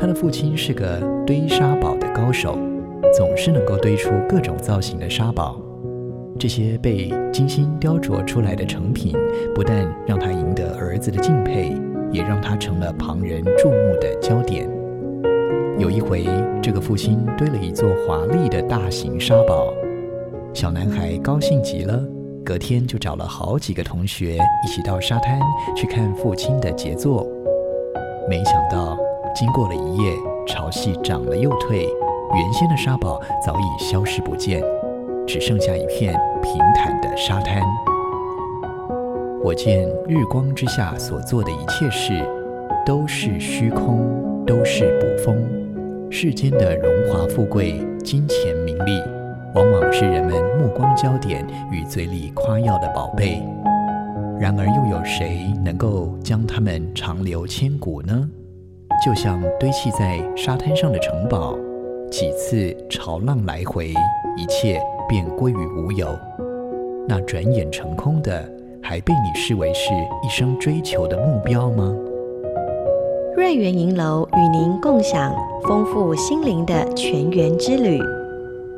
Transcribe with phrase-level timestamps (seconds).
[0.00, 2.56] 他的父亲是个堆沙堡的高手，
[3.12, 5.60] 总是能够堆出各种造型的沙堡。
[6.38, 9.16] 这些被精心雕琢出来的成品，
[9.56, 11.72] 不但让他赢得儿子的敬佩，
[12.12, 14.70] 也让他成了旁人注目的焦点。
[15.78, 16.26] 有一回，
[16.62, 19.74] 这个父亲堆了一座华丽的大型沙堡，
[20.54, 22.00] 小男孩高兴极了，
[22.44, 25.40] 隔天就找了好几个同学一起到沙滩
[25.74, 27.26] 去看父亲的杰作。
[28.28, 28.96] 没想到，
[29.34, 30.12] 经过了一夜，
[30.46, 31.86] 潮汐涨了又退，
[32.34, 34.62] 原先的沙堡早已消失不见，
[35.26, 37.62] 只剩下一片平坦的沙滩。
[39.44, 42.12] 我见日光之下所做的一切事，
[42.84, 45.36] 都是虚空，都是捕风。
[46.10, 49.00] 世间的荣华富贵、金钱名利，
[49.54, 53.42] 往往是人们目光焦点与嘴里夸耀的宝贝。
[54.40, 58.28] 然而，又有谁能够将它们长留千古呢？
[59.04, 61.56] 就像堆砌在沙滩上的城堡，
[62.10, 63.88] 几次潮浪来回，
[64.36, 66.08] 一切便归于无有。
[67.06, 68.44] 那转眼成空的，
[68.82, 69.92] 还被你视为是
[70.24, 71.94] 一生追求的目标吗？
[73.36, 75.32] 瑞园银楼与您共享
[75.62, 78.02] 丰富心灵的泉源之旅。